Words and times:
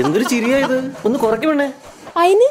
എന്തൊരു 0.00 0.24
ചിരിയായത് 0.24 0.76
ഒന്ന് 1.06 1.18
കുറയ്ക്കണേ 1.18 1.68
അയിന്? 2.16 2.48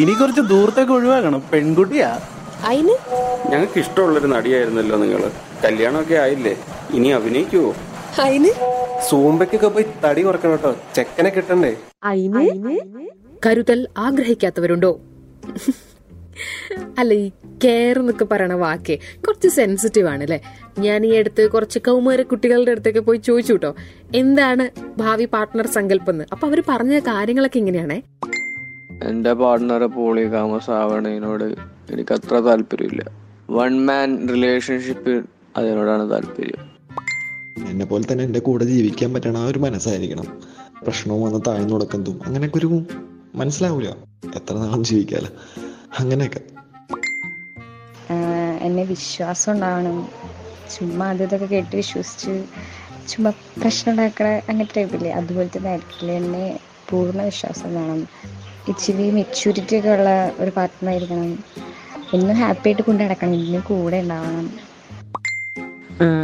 ഇനി 0.00 0.12
കുറച്ച് 0.12 0.40
ദൂരത്തേക്ക് 0.40 0.92
ഒഴിവാക്കണം. 0.92 1.40
പെൺകുട്ടിയാ. 1.52 2.08
അയിന്? 2.68 2.94
ഞങ്ങൾക്ക് 3.50 3.78
ഇഷ്ടമുള്ളൊരു 3.78 4.26
നടിയായിരുന്നല്ലോ 4.26 4.96
നിങ്ങൾ. 4.96 5.22
കല്യാണമൊക്കെ 5.64 6.14
ആയില്ലേ? 6.14 6.54
ഇനി 6.90 7.08
അഭിനയിക്കുവോ? 7.08 7.74
അയിന്? 8.22 8.50
സൂമ്പയ്ക്കൊക്കെ 9.08 9.68
പോയി 9.68 9.86
തടി 10.04 10.22
കുറക്കണം 10.22 10.52
കേട്ടോ. 10.52 10.74
ചെക്കനെ 10.96 11.30
കിട്ടണ്ടേ? 11.30 11.72
അയിന്? 12.04 12.78
കരുതൽ 13.46 13.88
ആഗ്രഹിക്കാത്തവരുണ്ടോ? 13.98 14.92
അല്ല 16.98 17.14
ഈ 17.14 17.28
കെയർ 17.64 17.98
എന്നൊക്കെ 17.98 18.24
പറയണ 18.24 18.52
വാക്കേ 18.52 18.98
കുറച്ച് 19.26 19.48
സെൻസിറ്റീവ് 19.48 20.08
ആണ് 20.08 20.22
അല്ലെ? 20.22 20.40
ഞാൻ 20.78 21.06
ഈ 21.06 21.14
അടുത്ത് 21.14 21.50
കുറച്ച് 21.50 21.78
കൗമാര 21.78 22.22
കുട്ടികളുടെ 22.22 22.70
അടുത്തൊക്കെ 22.70 23.00
പോയി 23.00 23.18
ചോദിച്ചു 23.18 23.52
കേട്ടോ 23.52 23.74
എന്താണ് 24.14 24.70
ഭാവി 24.98 25.24
പാർട്ട്ണർ 25.24 25.66
സങ്കല്പം 25.66 26.10
എന്ന്? 26.10 26.24
അപ്പൊ 26.32 26.48
അവർ 26.48 26.62
പറഞ്ഞ 26.68 26.98
കാര്യങ്ങളൊക്കെ 26.98 27.58
ഇങ്ങനെയാണേ. 27.58 28.02
എന്റെ 29.02 29.32
പാർട്ട്ണറെ 29.32 29.86
പോളിഗാമസ് 29.86 30.70
ആവണതിനോട് 30.70 31.44
എനിക്ക് 31.92 32.12
അത്ര 32.12 32.34
താല്പര്യമില്ല. 32.34 33.10
വൺ 33.50 33.86
മാൻ 33.86 34.28
റിലേഷൻഷിപ്പ് 34.28 35.24
അതിനോടാണ് 35.56 36.10
താല്പര്യം. 36.10 36.74
എന്നെ 37.68 37.84
പോലെ 37.84 38.12
തന്നെ 38.12 38.24
എന്റെ 38.24 38.40
കൂടെ 38.40 38.64
ജീവിക്കാൻ 38.64 39.12
പറ്റണ 39.12 39.36
ആ 39.36 39.46
ഒരു 39.46 39.58
മനസ്സായിരിക്കണം. 39.58 40.38
പ്രശ്നവും 40.82 41.22
വന്ന് 41.22 41.40
താഴ്ന്നു 41.46 41.72
കൊടുക്കുന്നതും 41.72 42.20
അങ്ങനെയൊക്കെ 42.26 42.58
ഒരു 42.58 42.82
മനസ്സിലാവൂല. 43.34 43.88
എത്ര 44.36 44.54
നാളും 44.54 44.84
ജീവിക്കാല. 44.84 45.26
അങ്ങനെയൊക്കെ. 45.98 46.40
എന്നെ 48.62 48.84
വിശ്വാസം 48.84 49.52
ഉണ്ടാവണം. 49.52 49.96
ചുമ്മാ 50.70 51.06
അത് 51.10 51.22
ഇതൊക്കെ 51.22 51.46
കേട്ട് 51.46 51.76
വിശ്വസിച്ച് 51.76 52.34
ചുമ്മാ 53.08 53.30
പ്രശ്നം 53.60 53.90
ഉണ്ടാക്കണ 53.92 54.28
അങ്ങനത്തെ 54.48 54.74
ടൈപ്പില്ലേ 54.76 55.10
തന്നെ 55.12 55.70
കാര്യത്തിൽ 55.70 56.10
എന്നെ 56.12 56.44
പൂർണ 56.88 57.22
വിശ്വാസം 57.22 57.74
വേണം. 57.74 58.00
ഇച്ചിരി 58.68 59.10
മെച്യൂരിറ്റി 59.10 59.78
ഒക്കെ 59.78 59.90
ഉള്ള 59.90 60.10
ഒരു 60.38 60.50
പാർട്ട്ണർ 60.50 60.90
ആയിരിക്കണം. 60.90 61.30
എന്നും 62.12 62.36
ഹാപ്പി 62.36 62.68
ആയിട്ട് 62.68 62.82
കൊണ്ടു 62.82 63.04
നടക്കണം. 63.04 63.40
കൂടെ 63.62 63.96
ഉണ്ടാവണം. 63.96 64.46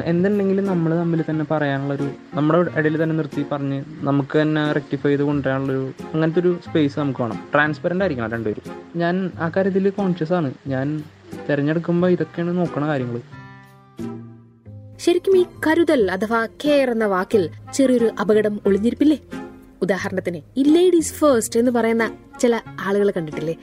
എന്തുണ്ടെങ്കിലും 0.05 0.67
നമ്മൾ 0.67 0.99
തമ്മിൽ 0.99 1.25
തന്നെ 1.31 1.45
പറയാനുള്ളൊരു 1.51 2.11
നമ്മുടെ 2.35 2.79
ഇടയിൽ 2.79 3.03
തന്നെ 3.03 3.17
നിർത്തി 3.17 3.47
പറഞ്ഞ് 3.53 3.85
നമുക്ക് 4.01 4.43
തന്നെ 4.43 4.73
റെക്ടിഫൈ 4.73 5.11
ചെയ്ത് 5.11 5.23
കൊണ്ടുവരാനുള്ളൊരു 5.23 5.93
അങ്ങനത്തെ 6.15 6.41
ഒരു 6.41 6.59
സ്പേസ് 6.71 6.99
നമുക്ക് 6.99 7.21
വേണം. 7.21 7.39
ട്രാൻസ്പെറന്റ് 7.55 8.05
ആയിരിക്കണം 8.05 8.31
രണ്ടുപേരും. 8.31 8.83
ഞാൻ 8.97 9.31
ആ 9.39 9.49
കാര്യത്തിൽ 9.49 9.91
കോൺഷ്യസ് 9.91 10.33
ആണ്. 10.33 10.55
ഞാൻ 10.67 11.03
തിരഞ്ഞെടുക്കുമ്പോൾ 11.49 12.11
ഇതൊക്കെയാണ് 12.11 12.59
നോക്കണ 12.59 12.87
കാര്യങ്ങൾ 12.87 13.21
ശരിക്കും 14.99 15.37
ഈ 15.39 15.45
കരുതൽ 15.67 16.11
അഥവാ 16.11 16.47
കെയർ 16.47 16.91
എന്ന 16.91 17.07
വാക്കിൽ 17.07 17.51
ചെറിയൊരു 17.75 18.11
അപകടം 18.21 18.61
ഒളിഞ്ഞിരിപ്പില്ലേ? 18.67 19.19
ഉദാഹരണത്തിന് 19.83 20.41
ഈ 20.57 20.63
ലേഡീസ് 20.63 21.13
ഫേസ്റ്റ് 21.13 21.61
എന്ന് 21.61 21.71
പറയുന്ന 21.71 22.13
ചില 22.41 22.61
ആളുകൾ 22.81 23.11
കണ്ടിട്ടില്ലേ? 23.11 23.57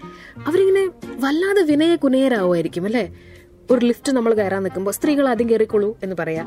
അവരിങ്ങനെ 0.48 0.88
വല്ലാതെ 1.20 1.62
വിനയ 1.62 1.96
കുനയരാവുമായിരിക്കും 1.96 2.86
അല്ലേ? 2.86 3.14
ഒരു 3.72 3.86
ലിഫ്റ്റ് 3.86 4.12
നമ്മൾ 4.12 4.34
കയറാൻ 4.34 4.64
നിൽക്കുമ്പോൾ 4.64 4.92
സ്ത്രീകൾ 4.92 5.30
ആദ്യം 5.30 5.50
കയറിക്കൊള്ളൂ 5.50 5.98
എന്ന് 6.04 6.16
പറയാ. 6.20 6.44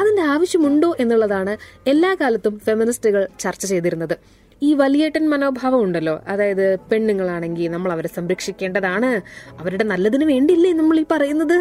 അതിന്റെ 0.00 0.22
ആവശ്യമുണ്ടോ 0.22 0.94
എന്നുള്ളതാണ് 1.00 1.56
എല്ലാ 1.86 2.14
കാലത്തും 2.20 2.58
ഫെമിനിസ്റ്റുകൾ 2.58 3.28
ചർച്ച 3.40 3.66
ചെയ്തിരുന്നത്. 3.66 4.14
ഈ 4.62 4.74
വലിയേട്ടൻ 4.74 5.30
മനോഭാവം 5.30 5.80
ഉണ്ടല്ലോ. 5.82 6.20
അതായത് 6.28 6.78
പെണ്ണുങ്ങളാണെങ്കിൽ 6.78 7.68
നമ്മൾ 7.68 7.92
അവരെ 7.92 8.08
സംരക്ഷിക്കേണ്ടതാണ്. 8.08 9.10
അവരുടെ 9.60 9.84
നല്ലതിന് 9.84 10.24
വേണ്ടിയില്ലേ 10.24 10.72
നമ്മൾ 10.72 10.98
ഈ 11.00 11.06
പറയുന്നത് 11.10 11.58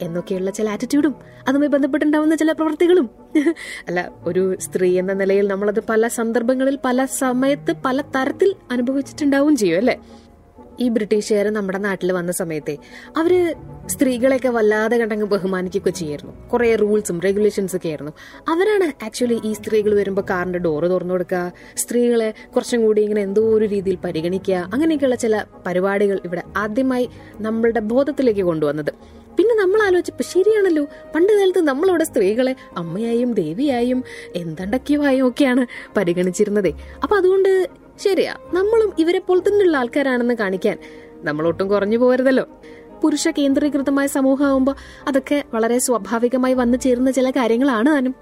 എന്നൊക്കെയുള്ള 0.00 0.50
ചില 0.50 0.68
ആറ്റിറ്റ്യൂഡും 0.68 1.14
അതുമായി 1.48 1.70
ബന്ധപ്പെട്ടുണ്ടാവുന്ന 1.70 2.34
ചില 2.34 2.52
പ്രവൃത്തികളും 2.52 3.06
അല്ല 3.88 4.12
ഒരു 4.26 4.56
സ്ത്രീ 4.60 4.98
എന്ന 4.98 5.12
നിലയിൽ 5.12 5.46
നമ്മളത് 5.46 5.80
പല 5.80 6.08
സന്ദർഭങ്ങളിൽ 6.08 6.78
പല 6.84 7.04
സമയത്ത് 7.04 7.72
പല 7.84 8.00
തരത്തിൽ 8.16 8.54
അനുഭവിച്ചിട്ടുണ്ടാവും 8.70 9.56
ചെയ്യും 9.56 9.78
അല്ലെ? 9.78 9.96
ഈ 10.80 10.88
ബ്രിട്ടീഷുകാർ 10.88 11.46
നമ്മുടെ 11.48 11.78
നാട്ടിൽ 11.78 12.12
വന്ന 12.12 12.32
സമയത്തെ 12.32 12.74
അവർ 13.16 13.32
സ്ത്രീകളെയൊക്കെ 13.86 14.48
വല്ലാതെ 14.48 14.96
കണ്ടങ്ങ് 14.96 15.26
ബഹുമാനിക്കുകയൊക്കെ 15.26 15.90
ചെയ്യായിരുന്നു. 15.90 16.32
കുറെ 16.52 16.68
റൂൾസും 16.76 17.20
റെഗുലേഷൻസ് 17.20 17.76
ഒക്കെ 17.76 17.88
ആയിരുന്നു 17.88 18.12
അവരാണ് 18.48 19.04
ആക്ച്വലി 19.04 19.40
ഈ 19.44 19.52
സ്ത്രീകൾ 19.52 19.94
വരുമ്പോൾ 19.94 20.24
കാറിന്റെ 20.30 20.58
ഡോറ് 20.58 20.90
തുറന്നു 20.90 21.14
കൊടുക്കുക 21.14 21.52
സ്ത്രീകളെ 21.76 22.34
കുറച്ചും 22.54 22.82
കൂടി 22.86 23.02
ഇങ്ങനെ 23.02 23.22
എന്തോ 23.22 23.42
ഒരു 23.56 23.64
രീതിയിൽ 23.64 23.98
പരിഗണിക്കുക 24.04 24.54
അങ്ങനെയൊക്കെയുള്ള 24.72 25.14
ചില 25.16 25.44
പരിപാടികൾ 25.66 26.20
ഇവിടെ 26.24 26.42
ആദ്യമായി 26.56 27.08
നമ്മളുടെ 27.40 27.80
ബോധത്തിലേക്ക് 27.80 28.40
കൊണ്ടുവന്നത്. 28.40 28.92
പിന്നെ 29.38 29.54
നമ്മൾ 29.54 29.80
ആലോചിച്ചപ്പോൾ 29.86 30.26
ശരിയാണല്ലോ 30.34 30.84
പണ്ട് 31.14 31.32
കാലത്ത് 31.32 31.60
നമ്മളവിടെ 31.60 32.04
സ്ത്രീകളെ 32.04 32.54
അമ്മയായും 32.76 33.34
ദേവിയായും 33.34 34.04
എന്തണ്ടക്കിയുമായും 34.34 35.26
ഒക്കെയാണ് 35.28 35.66
പരിഗണിച്ചിരുന്നത്. 35.96 36.70
അപ്പൊ 37.02 37.16
അതുകൊണ്ട് 37.16 37.50
ശരിയാ 37.98 38.36
നമ്മളും 38.52 38.92
ഇവരെ 38.98 39.18
പോലെ 39.18 39.48
തന്നെയുള്ള 39.48 39.76
ആൾക്കാരാണെന്ന് 39.76 40.34
കാണിക്കാൻ 40.34 40.78
നമ്മളൊട്ടും 41.22 41.68
കുറഞ്ഞു 41.68 41.98
പോരുതല്ലോ. 41.98 42.44
പുരുഷ 43.02 43.28
കേന്ദ്രീകൃതമായ 43.28 44.06
സമൂഹമാകുമ്പോൾ 44.06 44.74
അതൊക്കെ 45.08 45.44
വളരെ 45.54 45.78
സ്വാഭാവികമായി 45.78 46.54
വന്നു 46.54 46.78
ചേരുന്ന 46.78 47.10
ചില 47.10 47.30
കാര്യങ്ങളാണ് 47.30 47.86
താനും. 47.86 48.14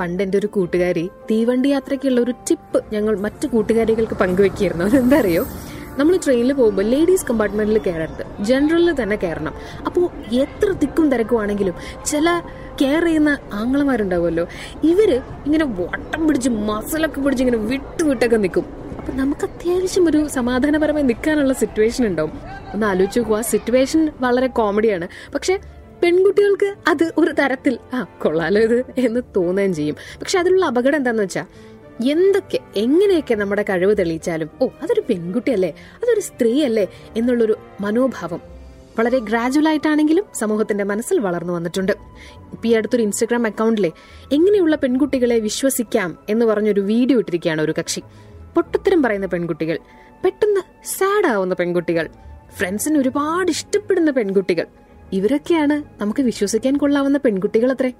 പണ്ട് 0.00 0.22
എന്റെ 0.22 0.38
ഒരു 0.38 0.46
കൂട്ടുകാരി 0.46 1.10
തീവണ്ടി 1.30 1.68
യാത്രയ്ക്കുള്ള 1.68 2.20
ഒരു 2.20 2.30
ടിപ്പ് 2.30 2.84
ഞങ്ങൾ 2.92 3.18
മറ്റു 3.18 3.46
കൂട്ടുകാരികൾക്ക് 3.46 4.14
പങ്കുവെക്കുകയായിരുന്നു 4.14 4.84
അതെന്താ 4.84 5.18
അറിയോ 5.18 5.46
നമ്മൾ 5.98 6.16
ട്രെയിനിൽ 6.16 6.52
പോകുമ്പോൾ 6.52 6.82
ലേഡീസ് 6.82 7.26
കമ്പാർട്ട്മെന്റിൽ 7.26 7.78
കയറരുത്. 7.78 8.44
ജനറലിൽ 8.44 9.02
തന്നെ 9.02 9.16
കയറണം. 9.16 9.54
അപ്പോൾ 9.86 10.10
എത്ര 10.32 10.72
തിക്കും 10.72 11.12
തിരക്കുവാണെങ്കിലും 11.12 11.74
ചില 12.06 12.42
കെയർ 12.80 13.04
ചെയ്യുന്ന 13.04 13.38
ആങ്ങളമാരുണ്ടാവുമല്ലോ. 13.52 14.46
ഇവർ 14.84 15.22
ഇങ്ങനെ 15.46 15.64
വട്ടം 15.64 16.28
പിടിച്ച് 16.28 16.50
മസിലൊക്കെ 16.50 17.20
പിടിച്ച് 17.20 17.44
ഇങ്ങനെ 17.44 17.64
വിട്ടുവിട്ടൊക്കെ 17.64 18.36
നിൽക്കും. 18.36 18.79
അപ്പൊ 19.10 19.22
നമുക്ക് 19.22 19.44
അത്യാവശ്യം 19.44 20.08
ഒരു 20.08 20.18
സമാധാനപരമായി 20.28 21.04
നിൽക്കാനുള്ള 21.04 21.52
സിറ്റുവേഷൻ 21.52 22.06
ഉണ്ടാവും. 22.06 22.34
ഒന്ന് 22.74 22.86
ആലോചിച്ച് 22.86 23.20
നോക്കുക 23.20 23.36
ആ 23.36 23.40
സിറ്റുവേഷൻ 23.40 24.00
വളരെ 24.20 24.46
കോമഡിയാണ് 24.46 25.06
പക്ഷെ 25.34 25.54
പെൺകുട്ടികൾക്ക് 26.02 26.74
അത് 26.88 27.04
ഒരു 27.18 27.30
തരത്തിൽ 27.30 27.78
ആ 27.94 28.02
കൊള്ളാലോ 28.22 28.60
ഇത് 28.60 28.84
എന്ന് 28.98 29.20
തോന്നുകയും 29.36 29.74
ചെയ്യും. 29.74 29.96
പക്ഷെ 30.20 30.38
അതിലുള്ള 30.38 30.66
അപകടം 30.66 30.96
എന്താന്ന് 30.96 31.22
വെച്ചാൽ 31.22 31.46
എന്തൊക്കെ 32.08 32.60
എങ്ങനെയൊക്കെ 32.76 33.34
നമ്മുടെ 33.34 33.64
കഴിവ് 33.70 33.96
തെളിയിച്ചാലും 33.98 34.50
ഓ 34.62 34.68
അതൊരു 34.82 35.04
പെൺകുട്ടിയല്ലേ 35.10 35.72
അതൊരു 36.02 36.20
സ്ത്രീയല്ലേ 36.20 36.86
എന്നുള്ളൊരു 37.16 37.56
മനോഭാവം 37.80 38.40
വളരെ 38.98 39.18
ഗ്രാജുവൽ 39.18 39.68
ആയിട്ടാണെങ്കിലും 39.68 40.24
സമൂഹത്തിന്റെ 40.34 40.84
മനസ്സിൽ 40.84 41.18
വളർന്നു 41.18 41.52
വന്നിട്ടുണ്ട്. 41.52 41.92
ഇപ്പൊ 42.52 42.68
ഈ 42.68 42.74
അടുത്തൊരു 42.74 43.02
ഇൻസ്റ്റഗ്രാം 43.02 43.46
അക്കൗണ്ടിലെ 43.46 43.92
എങ്ങനെയുള്ള 44.32 44.76
പെൺകുട്ടികളെ 44.76 45.38
വിശ്വസിക്കാം 45.40 46.18
എന്ന് 46.28 46.46
പറഞ്ഞൊരു 46.46 46.80
വീഡിയോ 46.80 47.18
ഇട്ടിരിക്കുകയാണ് 47.18 47.62
ഒരു 47.62 47.74
കക്ഷി. 47.78 48.02
പൊട്ടത്തരം 48.54 49.02
പറയുന്ന 49.02 49.26
പെൺകുട്ടികൾ 49.26 49.78
പെട്ടെന്ന് 50.24 50.62
സാഡ് 50.96 51.26
ആവുന്ന 51.26 51.54
പെൺകുട്ടികൾ 51.54 52.06
ഫ്രണ്ട്സിന് 52.58 52.98
ഒരുപാട് 52.98 53.50
ഇഷ്ടപ്പെടുന്ന 53.50 54.10
പെൺകുട്ടികൾ. 54.10 54.66
ഇവരൊക്കെയാണ് 55.12 55.82
നമുക്ക് 56.00 56.22
വിശ്വസിക്കാൻ 56.22 56.76
കൊള്ളാവുന്ന 56.76 57.18
പെൺകുട്ടികൾ 57.18 57.70
അത്രേ 57.74 57.90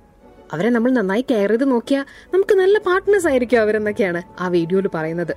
അവരെ 0.55 0.69
നമ്മൾ 0.69 0.91
നന്നായി 0.91 1.25
കെയർ 1.31 1.50
ചെയ്ത് 1.50 1.65
നോക്കിയാൽ 1.72 2.05
നമുക്ക് 2.33 2.55
നല്ല 2.55 2.78
പാർട്ട്നേഴ്സ് 2.78 3.28
ആയിരിക്കും 3.28 3.61
അവരെന്നൊക്കെയാണ് 3.61 4.22
ആ 4.41 4.49
വീഡിയോയിൽ 4.49 4.88
പറയുന്നത്. 4.97 5.33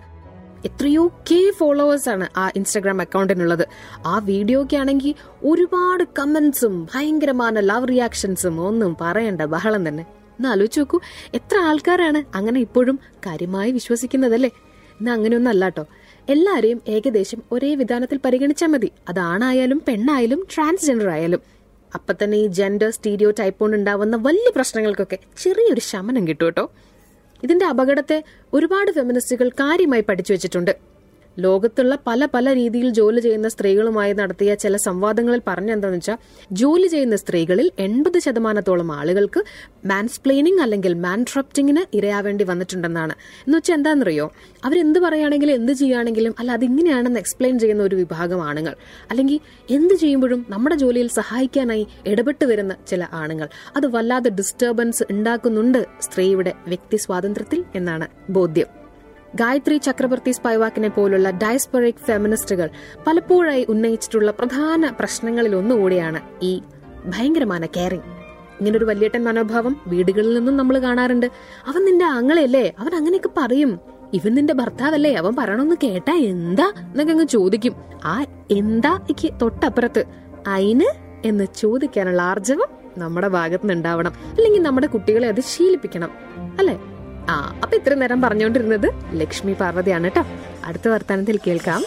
എത്രയോ 0.67 1.03
കെ 1.29 1.39
ഫോളോവേഴ്സ് 1.59 2.09
ആണ് 2.09 2.25
ആ 2.37 2.49
ഇൻസ്റ്റാഗ്രാം 2.55 3.01
അക്കൗണ്ടിനുള്ളത്. 3.01 3.65
ആ 4.05 4.17
വീഡിയോക്ക് 4.31 4.75
ആണെങ്കിൽ 4.81 5.15
ഒരുപാട് 5.51 6.03
കമന്റ്സും 6.19 6.75
ഭയങ്കരമായ 6.93 7.63
ലവ് 7.71 7.89
റിയാക്ഷൻസും 7.91 8.61
ഒന്നും 8.67 8.97
പറയണ്ട 9.01 9.41
ബഹളം 9.41 9.87
തന്നെ. 9.87 10.03
ഒന്ന് 10.37 10.49
ആലോചിച്ച് 10.49 10.79
നോക്കൂ 10.79 10.99
എത്ര 11.33 11.57
ആൾക്കാരാണ് 11.69 12.19
അങ്ങനെ 12.37 12.59
ഇപ്പോഴും 12.59 12.99
കാര്യമായി 13.27 13.71
വിശ്വസിക്കുന്നതല്ലേ? 13.71 14.51
ഇന്ന് 15.03 15.11
അങ്ങനെയൊന്നും 15.15 15.51
അല്ല 15.51 15.65
കേട്ടോ 15.69 15.83
എല്ലാരെയും 16.33 16.79
ഏകദേശം 16.95 17.39
ഒരേ 17.53 17.69
വിധാനത്തിൽ 17.79 18.17
പരിഗണിച്ചാൽ 18.25 18.69
മതി. 18.73 18.89
അത് 19.09 19.19
ആണായാലും 19.31 19.79
പെണ്ണായാലും 19.87 20.41
ട്രാൻസ്ജെൻഡർ 20.53 21.07
ആയാലും. 21.15 21.41
അപ്പൊ 21.91 22.11
തന്നെ 22.21 22.37
ഈ 22.43 22.45
ജെൻഡർ 22.59 22.89
സ്റ്റീരിയോ 22.97 23.29
ടൈപ്പ് 23.39 23.59
കൊണ്ട് 23.63 23.75
ഉണ്ടാവുന്ന 23.79 24.15
വലിയ 24.27 24.49
പ്രശ്നങ്ങൾക്കൊക്കെ 24.57 25.17
ചെറിയൊരു 25.41 25.81
ശമനം 25.89 26.23
കിട്ടും 26.29 26.45
കേട്ടോ 26.47 26.65
ഇതിന്റെ 27.45 27.65
അപകടത്തെ 27.71 28.17
ഒരുപാട് 28.57 28.91
ഫെമിനിസ്റ്റുകൾ 28.97 29.49
കാര്യമായി 29.61 30.03
പഠിച്ചു 30.09 30.31
വെച്ചിട്ടുണ്ട്. 30.33 30.73
ലോകത്തുള്ള 31.37 31.97
പല 32.07 32.27
പല 32.33 32.53
രീതിയിൽ 32.53 32.89
ജോലി 32.89 33.19
ചെയ്യുന്ന 33.19 33.47
സ്ത്രീകളുമായി 33.47 34.13
നടത്തിയ 34.13 34.55
ചില 34.55 34.77
സംവാദങ്ങളിൽ 34.77 35.41
പറഞ്ഞെന്താണെന്ന് 35.47 35.97
വെച്ചാൽ 35.97 36.17
ജോലി 36.51 36.87
ചെയ്യുന്ന 36.87 37.15
സ്ത്രീകളിൽ 37.15 37.71
എൺപത് 37.79 38.19
ശതമാനത്തോളം 38.19 38.91
ആളുകൾക്ക് 38.91 39.43
മാൻസ്പ്ലെയിനിങ് 39.85 40.59
അല്ലെങ്കിൽ 40.59 40.93
മാൻട്രപ്റ്റിങ്ങിന് 40.93 41.95
ഇരയാവേണ്ടി 41.95 42.43
വന്നിട്ടുണ്ടെന്നാണ്. 42.43 43.11
എന്ന് 43.47 43.57
വെച്ചാൽ 43.57 43.75
എന്താണെന്നറിയോ 43.75 44.31
അവരെന്ത് 44.65 44.99
പറയുകയാണെങ്കിലും 44.99 45.53
എന്ത് 45.53 45.71
ചെയ്യുകയാണെങ്കിലും 45.71 46.35
അല്ല 46.39 46.51
അതിങ്ങനെയാണെന്ന് 46.51 47.19
എക്സ്പ്ലെയിൻ 47.19 47.59
ചെയ്യുന്ന 47.59 47.83
ഒരു 47.83 47.95
വിഭാഗം 47.95 48.43
ആണുങ്ങൾ. 48.43 48.75
അല്ലെങ്കിൽ 49.09 49.39
എന്ത് 49.69 49.93
ചെയ്യുമ്പോഴും 49.93 50.45
നമ്മുടെ 50.49 50.75
ജോലിയിൽ 50.75 51.07
സഹായിക്കാനായി 51.07 51.87
ഇടപെട്ട് 52.07 52.45
വരുന്ന 52.45 52.75
ചില 52.87 53.07
ആണുങ്ങൾ. 53.13 53.49
അത് 53.75 53.87
വല്ലാതെ 53.87 54.29
ഡിസ്റ്റർബൻസ് 54.29 55.03
ഉണ്ടാക്കുന്നുണ്ട് 55.11 55.85
സ്ത്രീയുടെ 56.01 56.53
വ്യക്തി 56.67 56.97
സ്വാതന്ത്ര്യത്തിൽ 56.97 57.63
എന്നാണ് 57.75 58.07
ബോധ്യം. 58.29 58.82
ഗായത്രി 59.35 59.77
ചക്രവർത്തി 59.77 60.31
സ്പൈവാക്കിനെ 60.31 60.87
പോലുള്ള 60.87 61.29
ഡയസ്പെറിക് 61.29 62.05
ഫെമിനിസ്റ്റുകൾ 62.07 62.69
പലപ്പോഴായി 63.07 63.65
ഉന്നയിച്ചിട്ടുള്ള 63.69 64.31
പ്രധാന 64.31 64.93
പ്രശ്നങ്ങളിൽ 64.99 65.55
ഒന്നുകൂടിയാണ് 65.55 66.21
ഈ 66.41 66.61
ഭയങ്കരമായ 67.05 67.59
കെയറിംഗ് 67.59 68.03
ഇങ്ങനൊരു 68.59 68.85
വല്യേട്ടൻ 68.85 69.23
മനോഭാവം 69.23 69.81
വീടുകളിൽ 69.87 70.33
നിന്നും 70.33 70.57
നമ്മൾ 70.57 70.79
കാണാറുണ്ട്. 70.79 71.25
അവൻ 71.67 71.85
നിന്റെ 71.85 72.05
ആങ്ങളയല്ലേ? 72.05 72.73
അവൻ 72.79 72.95
അങ്ങനെയൊക്കെ 72.95 73.29
പറയും. 73.37 73.79
ഇവൻ 74.13 74.35
നിന്റെ 74.35 74.53
ഭർത്താവല്ലേ? 74.53 75.13
അവൻ 75.13 75.35
പറയണമെന്ന് 75.35 75.75
കേട്ടാ 75.83 76.13
എന്താ 76.13 76.73
എന്നൊക്കെ 76.79 77.11
അങ്ങ് 77.11 77.27
ചോദിക്കും. 77.27 77.75
ആ 78.03 78.25
എന്താ 78.51 78.95
എനിക്ക് 78.95 79.33
തൊട്ടപ്പുറത്ത് 79.41 80.05
അയിന് 80.47 80.85
എന്ന് 81.25 81.47
ചോദിക്കാനുള്ള 81.57 82.21
ആർജവം 82.21 82.67
നമ്മുടെ 82.97 83.27
ഭാഗത്തുനിന്ന് 83.27 83.73
ഉണ്ടാവണം 83.73 84.13
അല്ലെങ്കിൽ 84.29 84.61
നമ്മുടെ 84.61 84.87
കുട്ടികളെ 84.87 85.27
അത് 85.27 85.41
ശീലിപ്പിക്കണം. 85.41 86.09
അല്ലേ? 86.59 86.79
ആ 87.29 87.55
അപ്പൊ 87.63 87.77
ഇത്രയും 87.77 87.99
നേരം 87.99 88.21
പറഞ്ഞുകൊണ്ടിരുന്നത് 88.21 88.87
ലക്ഷ്മി 89.13 89.53
പാർവതിയാണ് 89.53 90.03
കേട്ടോ. 90.03 90.25
അടുത്ത 90.65 90.87
വർത്തമാനത്തിൽ 90.87 91.39
കേൾക്കാം. 91.47 91.83